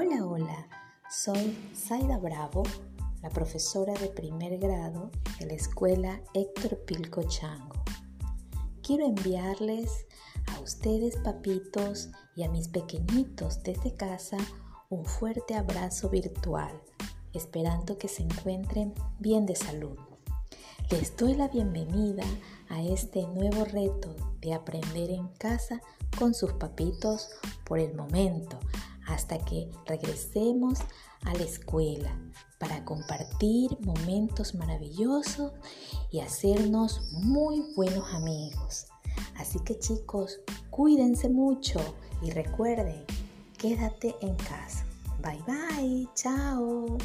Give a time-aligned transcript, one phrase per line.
[0.00, 0.68] Hola, hola,
[1.10, 2.62] soy Zaida Bravo,
[3.20, 7.82] la profesora de primer grado de la escuela Héctor Pilco Chango.
[8.80, 10.06] Quiero enviarles
[10.54, 14.36] a ustedes, papitos, y a mis pequeñitos desde casa
[14.88, 16.80] un fuerte abrazo virtual,
[17.32, 19.98] esperando que se encuentren bien de salud.
[20.92, 22.22] Les doy la bienvenida
[22.68, 25.80] a este nuevo reto de aprender en casa
[26.16, 27.30] con sus papitos
[27.64, 28.60] por el momento
[29.18, 30.78] hasta que regresemos
[31.24, 32.16] a la escuela
[32.58, 35.52] para compartir momentos maravillosos
[36.12, 38.86] y hacernos muy buenos amigos.
[39.36, 40.38] Así que chicos,
[40.70, 41.80] cuídense mucho
[42.22, 43.04] y recuerden,
[43.58, 44.86] quédate en casa.
[45.20, 46.96] Bye bye, chao.